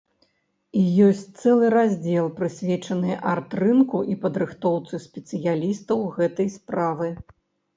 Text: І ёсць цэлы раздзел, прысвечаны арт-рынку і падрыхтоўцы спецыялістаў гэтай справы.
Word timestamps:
І 0.83 0.85
ёсць 1.07 1.33
цэлы 1.41 1.67
раздзел, 1.73 2.31
прысвечаны 2.39 3.19
арт-рынку 3.33 3.99
і 4.15 4.17
падрыхтоўцы 4.27 5.03
спецыялістаў 5.05 5.99
гэтай 6.17 6.47
справы. 6.57 7.07